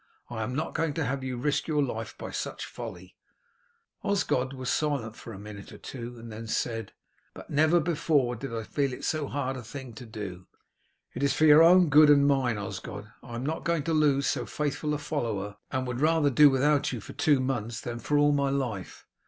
I 0.31 0.41
am 0.41 0.55
not 0.55 0.73
going 0.73 0.95
to 0.95 1.05
have 1.05 1.23
you 1.23 1.37
risk 1.37 1.67
your 1.67 1.83
life 1.83 2.17
by 2.17 2.31
such 2.31 2.65
folly." 2.65 3.15
Osgod 4.03 4.51
was 4.51 4.71
silent 4.73 5.15
for 5.15 5.31
a 5.31 5.37
minute 5.37 5.71
or 5.71 5.77
two 5.77 6.17
and 6.17 6.31
then 6.31 6.47
said, 6.47 6.93
"Well, 7.35 7.45
master, 7.47 7.75
I 7.75 7.77
must 7.77 7.81
obey 7.83 7.83
your 7.83 7.83
orders, 7.83 7.85
but 7.85 7.85
never 7.85 7.91
before 7.91 8.35
did 8.35 8.55
I 8.55 8.63
feel 8.63 8.93
it 8.93 9.03
so 9.03 9.27
hard 9.27 9.57
a 9.57 9.61
thing 9.63 9.93
to 9.93 10.05
do." 10.07 10.47
"It 11.13 11.21
is 11.21 11.33
for 11.35 11.45
your 11.45 11.61
own 11.61 11.89
good 11.89 12.09
and 12.09 12.25
mine, 12.27 12.57
Osgod. 12.57 13.11
I 13.21 13.35
am 13.35 13.45
not 13.45 13.63
going 13.63 13.83
to 13.83 13.93
lose 13.93 14.25
so 14.25 14.47
faithful 14.47 14.95
a 14.95 14.97
follower, 14.97 15.57
and 15.69 15.85
would 15.85 16.01
rather 16.01 16.31
do 16.31 16.49
without 16.49 16.91
you 16.91 16.99
for 16.99 17.13
two 17.13 17.39
months 17.39 17.79
than 17.79 17.99
for 17.99 18.17
all 18.17 18.31
my 18.31 18.49
life. 18.49 19.05